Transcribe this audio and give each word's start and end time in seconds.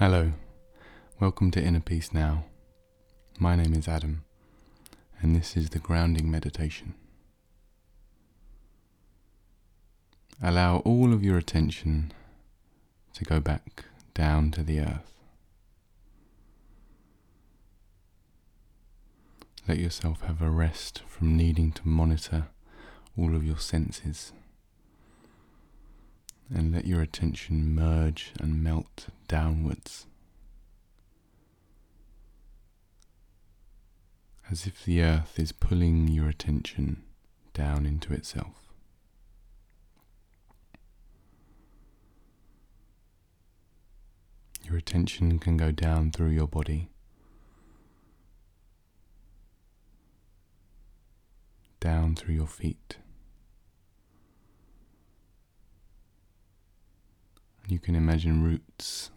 Hello, 0.00 0.32
welcome 1.20 1.52
to 1.52 1.62
Inner 1.62 1.78
Peace 1.78 2.12
Now. 2.12 2.46
My 3.38 3.54
name 3.54 3.72
is 3.72 3.86
Adam, 3.86 4.24
and 5.20 5.36
this 5.36 5.56
is 5.56 5.70
the 5.70 5.78
grounding 5.78 6.28
meditation. 6.28 6.94
Allow 10.42 10.78
all 10.78 11.12
of 11.12 11.22
your 11.22 11.38
attention 11.38 12.12
to 13.12 13.22
go 13.22 13.38
back 13.38 13.84
down 14.14 14.50
to 14.50 14.64
the 14.64 14.80
earth. 14.80 15.14
Let 19.68 19.78
yourself 19.78 20.22
have 20.22 20.42
a 20.42 20.50
rest 20.50 21.02
from 21.06 21.36
needing 21.36 21.70
to 21.70 21.86
monitor 21.86 22.48
all 23.16 23.36
of 23.36 23.46
your 23.46 23.58
senses. 23.58 24.32
And 26.52 26.72
let 26.72 26.86
your 26.86 27.00
attention 27.00 27.74
merge 27.74 28.32
and 28.38 28.62
melt 28.62 29.06
downwards. 29.28 30.06
As 34.50 34.66
if 34.66 34.84
the 34.84 35.02
earth 35.02 35.38
is 35.38 35.52
pulling 35.52 36.08
your 36.08 36.28
attention 36.28 37.02
down 37.54 37.86
into 37.86 38.12
itself. 38.12 38.68
Your 44.64 44.76
attention 44.76 45.38
can 45.38 45.56
go 45.56 45.70
down 45.70 46.10
through 46.10 46.30
your 46.30 46.48
body 46.48 46.90
down 51.84 52.16
through 52.16 52.34
your 52.34 52.46
feet. 52.46 52.96
You 57.66 57.78
can 57.78 57.94
imagine 57.94 58.42
roots 58.42 59.10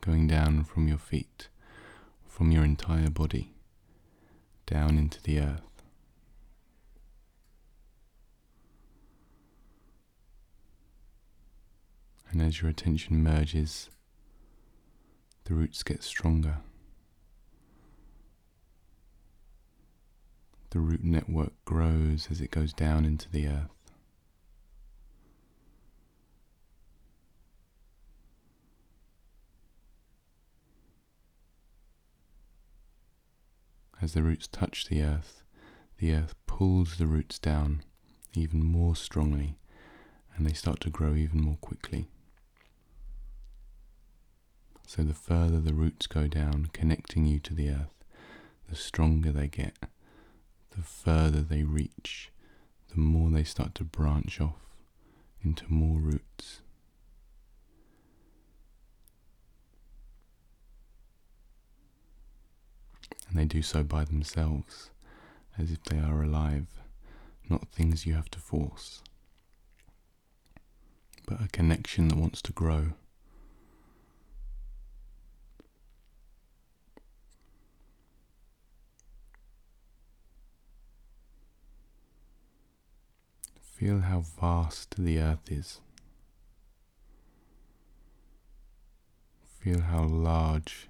going 0.00 0.26
down 0.26 0.64
from 0.64 0.88
your 0.88 0.98
feet, 0.98 1.48
from 2.26 2.50
your 2.50 2.64
entire 2.64 3.08
body, 3.08 3.52
down 4.66 4.98
into 4.98 5.22
the 5.22 5.38
earth. 5.38 5.82
And 12.30 12.42
as 12.42 12.60
your 12.60 12.70
attention 12.70 13.22
merges, 13.22 13.90
the 15.44 15.54
roots 15.54 15.84
get 15.84 16.02
stronger. 16.02 16.58
The 20.70 20.80
root 20.80 21.04
network 21.04 21.52
grows 21.64 22.28
as 22.30 22.40
it 22.40 22.50
goes 22.50 22.72
down 22.72 23.04
into 23.04 23.30
the 23.30 23.46
earth. 23.46 23.77
As 34.08 34.14
the 34.14 34.22
roots 34.22 34.48
touch 34.48 34.86
the 34.86 35.02
earth, 35.02 35.42
the 35.98 36.14
earth 36.14 36.34
pulls 36.46 36.96
the 36.96 37.06
roots 37.06 37.38
down 37.38 37.82
even 38.32 38.64
more 38.64 38.96
strongly 38.96 39.58
and 40.34 40.46
they 40.46 40.54
start 40.54 40.80
to 40.80 40.88
grow 40.88 41.14
even 41.14 41.42
more 41.42 41.58
quickly. 41.60 42.08
So, 44.86 45.02
the 45.02 45.12
further 45.12 45.60
the 45.60 45.74
roots 45.74 46.06
go 46.06 46.26
down, 46.26 46.70
connecting 46.72 47.26
you 47.26 47.38
to 47.40 47.52
the 47.52 47.68
earth, 47.68 48.02
the 48.70 48.76
stronger 48.76 49.30
they 49.30 49.46
get 49.46 49.76
the 50.70 50.82
further 50.82 51.42
they 51.42 51.62
reach, 51.64 52.32
the 52.88 52.98
more 52.98 53.28
they 53.28 53.44
start 53.44 53.74
to 53.74 53.84
branch 53.84 54.40
off 54.40 54.72
into 55.42 55.70
more 55.70 56.00
roots. 56.00 56.62
And 63.28 63.38
they 63.38 63.44
do 63.44 63.62
so 63.62 63.82
by 63.82 64.04
themselves, 64.04 64.90
as 65.58 65.70
if 65.70 65.82
they 65.84 65.98
are 65.98 66.22
alive, 66.22 66.66
not 67.48 67.68
things 67.68 68.06
you 68.06 68.14
have 68.14 68.30
to 68.30 68.38
force, 68.38 69.02
but 71.26 71.42
a 71.42 71.48
connection 71.48 72.08
that 72.08 72.16
wants 72.16 72.40
to 72.42 72.52
grow. 72.52 72.92
Feel 83.60 84.00
how 84.00 84.20
vast 84.20 84.96
the 84.98 85.18
earth 85.18 85.52
is. 85.52 85.80
Feel 89.60 89.82
how 89.82 90.04
large 90.04 90.88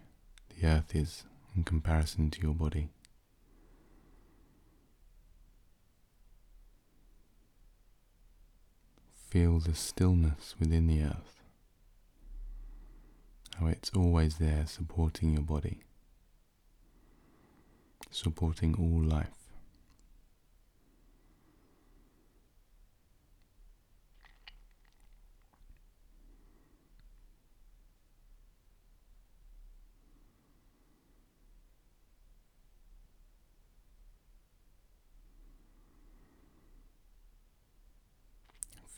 the 0.48 0.66
earth 0.66 0.94
is 0.94 1.24
in 1.58 1.64
comparison 1.64 2.30
to 2.30 2.40
your 2.40 2.54
body. 2.54 2.88
Feel 9.28 9.58
the 9.58 9.74
stillness 9.74 10.54
within 10.60 10.86
the 10.86 11.02
earth, 11.02 11.42
how 13.58 13.66
it's 13.66 13.90
always 13.90 14.36
there 14.36 14.66
supporting 14.66 15.32
your 15.32 15.42
body, 15.42 15.82
supporting 18.10 18.76
all 18.76 19.02
life. 19.02 19.37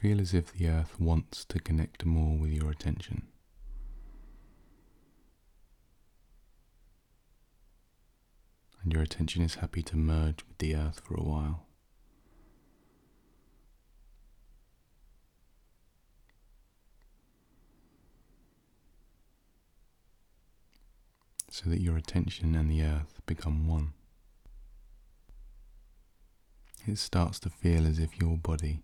Feel 0.01 0.19
as 0.19 0.33
if 0.33 0.55
the 0.55 0.67
earth 0.67 0.99
wants 0.99 1.45
to 1.45 1.59
connect 1.61 2.07
more 2.07 2.39
with 2.39 2.51
your 2.51 2.71
attention. 2.71 3.25
And 8.83 8.95
your 8.95 9.03
attention 9.03 9.43
is 9.43 9.57
happy 9.57 9.83
to 9.83 9.99
merge 9.99 10.43
with 10.49 10.57
the 10.57 10.75
earth 10.75 11.03
for 11.05 11.17
a 11.17 11.23
while. 11.23 11.67
So 21.51 21.69
that 21.69 21.83
your 21.83 21.99
attention 21.99 22.55
and 22.55 22.71
the 22.71 22.83
earth 22.83 23.21
become 23.27 23.69
one. 23.69 23.93
It 26.87 26.97
starts 26.97 27.39
to 27.41 27.51
feel 27.51 27.87
as 27.87 27.99
if 27.99 28.19
your 28.19 28.39
body 28.39 28.81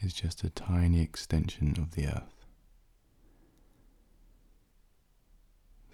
is 0.00 0.12
just 0.12 0.44
a 0.44 0.50
tiny 0.50 1.00
extension 1.00 1.74
of 1.78 1.94
the 1.94 2.06
earth. 2.06 2.44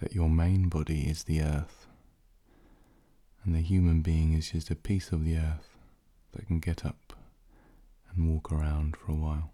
That 0.00 0.14
your 0.14 0.28
main 0.28 0.68
body 0.68 1.02
is 1.02 1.24
the 1.24 1.40
earth, 1.42 1.86
and 3.44 3.54
the 3.54 3.60
human 3.60 4.02
being 4.02 4.32
is 4.32 4.50
just 4.50 4.70
a 4.70 4.76
piece 4.76 5.12
of 5.12 5.24
the 5.24 5.36
earth 5.36 5.76
that 6.32 6.46
can 6.46 6.58
get 6.58 6.84
up 6.84 7.12
and 8.10 8.28
walk 8.28 8.50
around 8.50 8.96
for 8.96 9.12
a 9.12 9.16
while. 9.16 9.50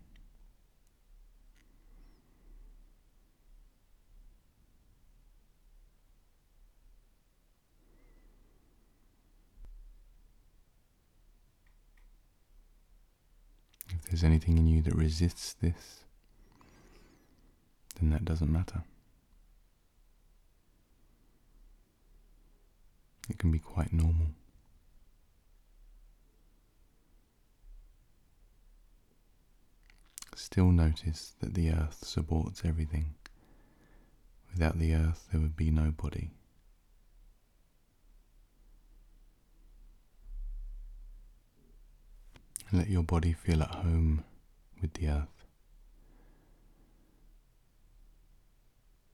There's 14.08 14.24
anything 14.24 14.58
in 14.58 14.66
you 14.66 14.82
that 14.82 14.94
resists 14.94 15.55
this, 15.55 16.05
then 18.00 18.10
that 18.10 18.25
doesn't 18.25 18.52
matter. 18.52 18.82
It 23.28 23.38
can 23.38 23.50
be 23.50 23.58
quite 23.58 23.93
normal. 23.93 24.28
Still 30.34 30.70
notice 30.70 31.34
that 31.40 31.54
the 31.54 31.70
earth 31.70 31.99
supports 32.02 32.62
everything. 32.64 33.14
Without 34.52 34.78
the 34.78 34.94
earth, 34.94 35.28
there 35.31 35.40
would 35.40 35.56
be 35.56 35.70
no 35.70 35.90
body. 35.90 36.31
And 42.70 42.79
let 42.79 42.91
your 42.91 43.03
body 43.03 43.32
feel 43.32 43.62
at 43.62 43.70
home 43.70 44.25
with 44.81 44.93
the 44.94 45.09
earth. 45.09 45.44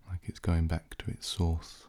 Like 0.08 0.20
it's 0.24 0.40
going 0.40 0.66
back 0.66 0.96
to 0.98 1.10
its 1.10 1.26
source. 1.26 1.84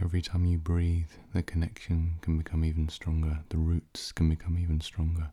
Every 0.00 0.22
time 0.22 0.44
you 0.44 0.58
breathe, 0.58 1.10
the 1.32 1.42
connection 1.42 2.16
can 2.20 2.38
become 2.38 2.64
even 2.64 2.88
stronger, 2.88 3.40
the 3.48 3.58
roots 3.58 4.12
can 4.12 4.28
become 4.28 4.58
even 4.58 4.80
stronger, 4.80 5.32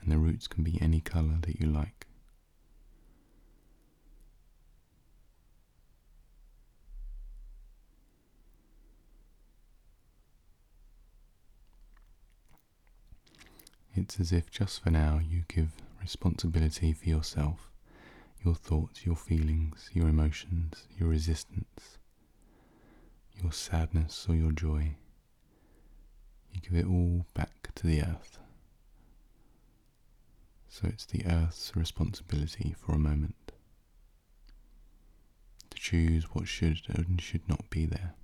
and 0.00 0.10
the 0.10 0.18
roots 0.18 0.46
can 0.48 0.64
be 0.64 0.80
any 0.80 1.00
colour 1.00 1.38
that 1.42 1.60
you 1.60 1.66
like. 1.66 2.06
It's 13.94 14.18
as 14.20 14.32
if 14.32 14.50
just 14.50 14.82
for 14.82 14.90
now 14.90 15.18
you 15.18 15.44
give 15.48 15.72
responsibility 16.00 16.92
for 16.92 17.08
yourself, 17.08 17.70
your 18.44 18.54
thoughts, 18.54 19.04
your 19.04 19.16
feelings, 19.16 19.90
your 19.92 20.08
emotions, 20.08 20.86
your 20.98 21.08
resistance, 21.08 21.98
your 23.50 23.54
sadness 23.54 24.26
or 24.28 24.36
your 24.36 24.52
joy. 24.52 24.94
You 26.52 26.60
give 26.60 26.78
it 26.78 26.86
all 26.86 27.26
back 27.34 27.74
to 27.74 27.84
the 27.84 28.00
earth. 28.00 28.38
So 30.68 30.86
it's 30.86 31.04
the 31.04 31.26
earth's 31.26 31.74
responsibility 31.74 32.76
for 32.78 32.92
a 32.94 32.98
moment 32.98 33.50
to 35.70 35.76
choose 35.76 36.26
what 36.32 36.46
should 36.46 36.82
and 36.88 37.20
should 37.20 37.48
not 37.48 37.68
be 37.70 37.86
there. 37.86 38.14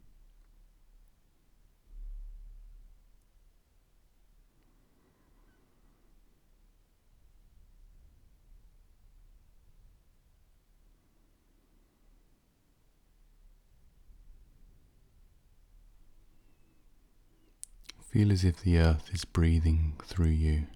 Feel 18.16 18.32
as 18.32 18.46
if 18.46 18.62
the 18.62 18.78
earth 18.78 19.10
is 19.12 19.26
breathing 19.26 19.92
through 20.02 20.30
you. 20.30 20.68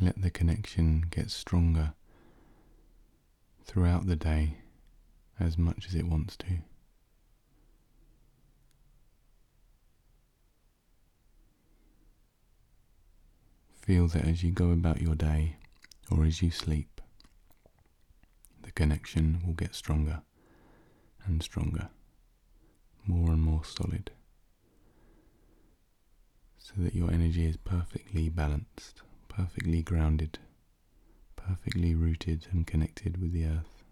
Let 0.00 0.22
the 0.22 0.30
connection 0.30 1.04
get 1.10 1.30
stronger 1.30 1.92
throughout 3.66 4.06
the 4.06 4.16
day 4.16 4.54
as 5.38 5.58
much 5.58 5.84
as 5.86 5.94
it 5.94 6.06
wants 6.06 6.38
to. 6.38 6.60
Feel 13.82 14.08
that 14.08 14.24
as 14.24 14.42
you 14.42 14.52
go 14.52 14.70
about 14.70 15.02
your 15.02 15.14
day 15.14 15.56
or 16.10 16.24
as 16.24 16.40
you 16.40 16.50
sleep, 16.50 16.99
connection 18.80 19.42
will 19.44 19.52
get 19.52 19.74
stronger 19.74 20.22
and 21.26 21.42
stronger, 21.42 21.90
more 23.06 23.32
and 23.32 23.42
more 23.42 23.62
solid, 23.62 24.10
so 26.56 26.72
that 26.78 26.94
your 26.94 27.10
energy 27.10 27.44
is 27.44 27.58
perfectly 27.58 28.30
balanced, 28.30 29.02
perfectly 29.28 29.82
grounded, 29.82 30.38
perfectly 31.36 31.94
rooted 31.94 32.46
and 32.52 32.66
connected 32.66 33.20
with 33.20 33.34
the 33.34 33.44
earth. 33.44 33.84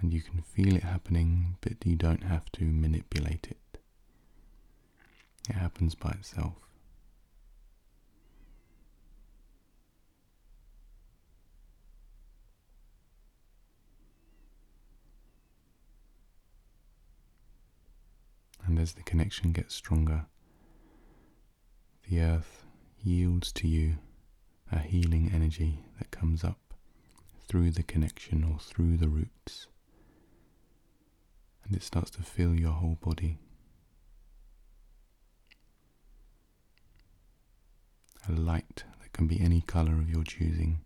And 0.00 0.14
you 0.14 0.22
can 0.22 0.40
feel 0.40 0.74
it 0.74 0.82
happening, 0.82 1.56
but 1.60 1.84
you 1.84 1.94
don't 1.94 2.22
have 2.22 2.50
to 2.52 2.64
manipulate 2.64 3.48
it. 3.50 3.80
It 5.50 5.56
happens 5.56 5.94
by 5.94 6.12
itself. 6.12 6.67
And 18.68 18.78
as 18.78 18.92
the 18.92 19.02
connection 19.02 19.52
gets 19.52 19.74
stronger, 19.74 20.26
the 22.06 22.20
earth 22.20 22.66
yields 23.02 23.50
to 23.52 23.66
you 23.66 23.96
a 24.70 24.78
healing 24.78 25.30
energy 25.34 25.86
that 25.98 26.10
comes 26.10 26.44
up 26.44 26.74
through 27.48 27.70
the 27.70 27.82
connection 27.82 28.44
or 28.44 28.58
through 28.58 28.98
the 28.98 29.08
roots. 29.08 29.68
And 31.64 31.74
it 31.74 31.82
starts 31.82 32.10
to 32.10 32.22
fill 32.22 32.60
your 32.60 32.72
whole 32.72 32.98
body. 33.00 33.38
A 38.28 38.32
light 38.32 38.84
that 39.00 39.14
can 39.14 39.26
be 39.26 39.40
any 39.40 39.62
colour 39.62 39.94
of 39.94 40.10
your 40.10 40.24
choosing 40.24 40.80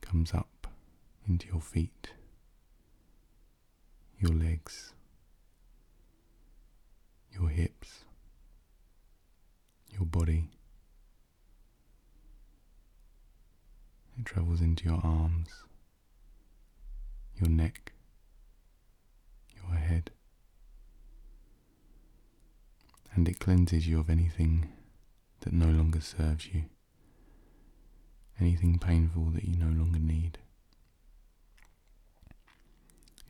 comes 0.00 0.34
up 0.34 0.66
into 1.28 1.46
your 1.46 1.60
feet, 1.60 2.10
your 4.18 4.32
legs, 4.32 4.94
your 7.38 7.48
hips, 7.48 8.04
your 9.92 10.06
body. 10.06 10.48
It 14.18 14.24
travels 14.24 14.60
into 14.60 14.84
your 14.84 15.00
arms, 15.02 15.48
your 17.36 17.50
neck, 17.50 17.92
your 19.56 19.76
head, 19.76 20.10
and 23.14 23.28
it 23.28 23.40
cleanses 23.40 23.88
you 23.88 23.98
of 23.98 24.08
anything 24.08 24.68
that 25.40 25.52
no 25.52 25.66
longer 25.66 26.00
serves 26.00 26.46
you, 26.54 26.64
anything 28.40 28.78
painful 28.78 29.30
that 29.34 29.44
you 29.44 29.56
no 29.56 29.66
longer 29.66 29.98
need 29.98 30.38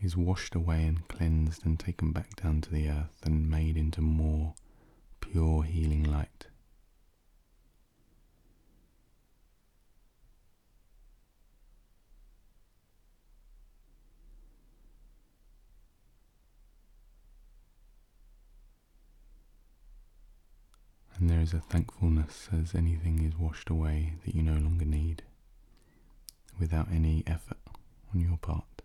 is 0.05 0.17
washed 0.17 0.55
away 0.55 0.85
and 0.85 1.09
cleansed 1.09 1.65
and 1.65 1.81
taken 1.81 2.13
back 2.13 2.37
down 2.37 2.61
to 2.61 2.71
the 2.71 2.91
earth 2.91 3.23
and 3.25 3.51
made 3.51 3.75
into 3.75 4.03
more 4.03 4.55
pure 5.21 5.63
healing 5.63 6.05
light. 6.05 6.47
And 21.17 21.31
there 21.31 21.41
is 21.41 21.55
a 21.55 21.61
thankfulness 21.61 22.51
as 22.53 22.75
anything 22.75 23.25
is 23.25 23.39
washed 23.39 23.71
away 23.71 24.15
that 24.27 24.35
you 24.35 24.43
no 24.43 24.53
longer 24.53 24.85
need 24.85 25.23
without 26.61 26.89
any 26.93 27.23
effort 27.27 27.57
on 28.13 28.21
your 28.21 28.37
part. 28.37 28.84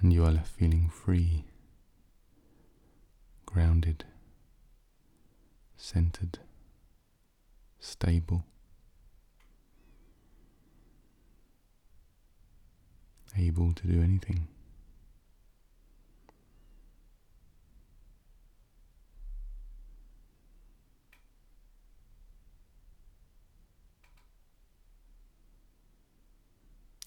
And 0.00 0.12
you 0.12 0.24
are 0.24 0.30
left 0.30 0.52
feeling 0.52 0.88
free, 0.88 1.44
grounded, 3.46 4.04
centered, 5.76 6.38
stable, 7.80 8.44
able 13.36 13.72
to 13.72 13.86
do 13.86 14.00
anything. 14.02 14.46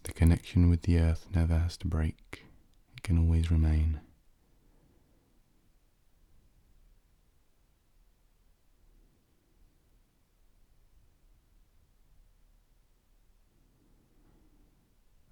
The 0.03 0.13
connection 0.13 0.69
with 0.69 0.81
the 0.81 0.99
earth 0.99 1.27
never 1.33 1.57
has 1.57 1.77
to 1.77 1.87
break 1.87 2.50
can 3.03 3.17
always 3.17 3.51
remain. 3.51 3.99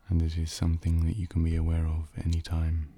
And 0.09 0.19
this 0.19 0.37
is 0.37 0.51
something 0.51 1.05
that 1.05 1.17
you 1.17 1.27
can 1.27 1.43
be 1.43 1.55
aware 1.55 1.85
of 1.85 2.09
any 2.25 2.41
time. 2.41 2.89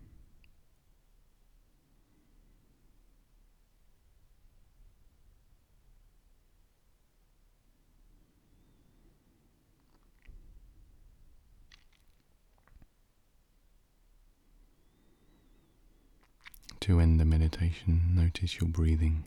To 16.91 16.99
end 16.99 17.21
the 17.21 17.25
meditation, 17.25 18.01
notice 18.13 18.59
your 18.59 18.67
breathing. 18.67 19.23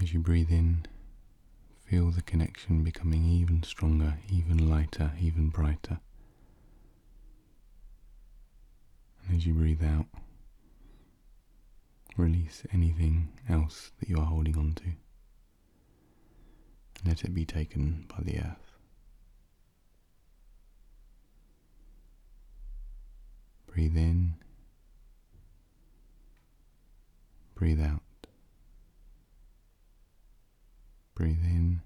As 0.00 0.14
you 0.14 0.20
breathe 0.20 0.52
in, 0.52 0.86
feel 1.84 2.12
the 2.12 2.22
connection 2.22 2.84
becoming 2.84 3.24
even 3.24 3.64
stronger, 3.64 4.18
even 4.30 4.70
lighter, 4.70 5.10
even 5.20 5.48
brighter. 5.48 5.98
And 9.26 9.38
as 9.38 9.44
you 9.44 9.54
breathe 9.54 9.82
out, 9.82 10.06
release 12.16 12.62
anything 12.72 13.30
else 13.48 13.90
that 13.98 14.08
you 14.08 14.18
are 14.18 14.26
holding 14.26 14.56
on 14.56 14.74
to. 14.74 14.84
Let 17.04 17.24
it 17.24 17.34
be 17.34 17.44
taken 17.44 18.04
by 18.06 18.22
the 18.22 18.38
earth. 18.38 18.69
Breathe 23.72 23.96
in, 23.96 24.34
breathe 27.54 27.80
out. 27.80 28.02
Breathe 31.14 31.44
in, 31.44 31.80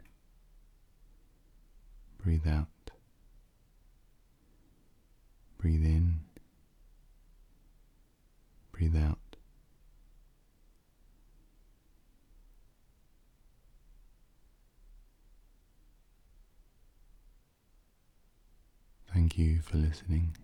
breathe 2.23 2.47
out. 2.49 2.69
Breathe 5.59 5.85
in, 5.85 6.21
breathe 8.73 8.97
out. 8.97 9.19
Thank 19.13 19.37
you 19.39 19.61
for 19.61 19.77
listening. 19.77 20.35